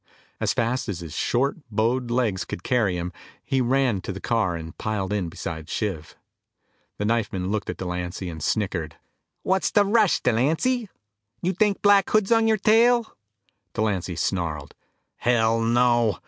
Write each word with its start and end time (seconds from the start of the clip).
As 0.39 0.51
fast 0.55 0.89
as 0.89 1.01
his 1.01 1.13
short 1.15 1.57
bowed 1.69 2.09
legs 2.09 2.43
would 2.49 2.63
carry 2.63 2.97
him, 2.97 3.13
he 3.43 3.61
ran 3.61 4.01
to 4.01 4.11
the 4.11 4.19
car 4.19 4.55
and 4.55 4.75
piled 4.79 5.13
in 5.13 5.29
beside 5.29 5.69
Shiv. 5.69 6.15
The 6.97 7.05
knifeman 7.05 7.51
looked 7.51 7.69
at 7.69 7.77
Delancy 7.77 8.27
and 8.27 8.41
snickered. 8.41 8.95
"What's 9.43 9.69
the 9.69 9.85
rush, 9.85 10.19
Delancy? 10.21 10.89
You 11.43 11.53
think 11.53 11.83
Black 11.83 12.09
Hood 12.09 12.23
is 12.23 12.31
on 12.31 12.47
your 12.47 12.57
tail?" 12.57 13.15
Delancy 13.75 14.15
snarled, 14.15 14.73
"Hell, 15.19 15.59
no! 15.61 16.17